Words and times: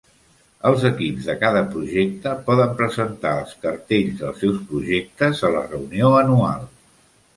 Els 0.67 0.85
equips 0.87 1.27
de 1.31 1.33
cada 1.41 1.59
projecte 1.73 2.33
poden 2.49 2.73
presentar 2.81 3.35
els 3.43 3.53
cartells 3.67 4.17
dels 4.23 4.41
seus 4.45 4.59
projectes 4.73 5.45
a 5.51 5.57
la 5.61 5.63
reunió 5.75 6.11
anual. 6.23 6.67